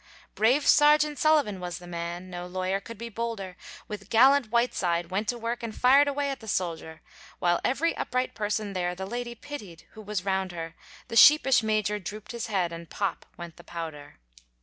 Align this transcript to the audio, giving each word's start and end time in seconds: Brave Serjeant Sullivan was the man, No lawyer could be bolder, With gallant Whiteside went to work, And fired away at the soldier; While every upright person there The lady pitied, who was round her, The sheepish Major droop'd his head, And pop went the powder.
Brave 0.33 0.65
Serjeant 0.65 1.19
Sullivan 1.19 1.59
was 1.59 1.77
the 1.77 1.85
man, 1.85 2.31
No 2.31 2.47
lawyer 2.47 2.79
could 2.79 2.97
be 2.97 3.07
bolder, 3.07 3.55
With 3.87 4.09
gallant 4.09 4.49
Whiteside 4.49 5.11
went 5.11 5.27
to 5.27 5.37
work, 5.37 5.61
And 5.61 5.75
fired 5.79 6.07
away 6.07 6.31
at 6.31 6.39
the 6.39 6.47
soldier; 6.47 7.01
While 7.37 7.61
every 7.63 7.95
upright 7.95 8.33
person 8.33 8.73
there 8.73 8.95
The 8.95 9.05
lady 9.05 9.35
pitied, 9.35 9.85
who 9.91 10.01
was 10.01 10.25
round 10.25 10.53
her, 10.53 10.73
The 11.09 11.15
sheepish 11.15 11.61
Major 11.61 11.99
droop'd 11.99 12.31
his 12.31 12.47
head, 12.47 12.71
And 12.73 12.89
pop 12.89 13.27
went 13.37 13.57
the 13.57 13.63
powder. 13.63 14.17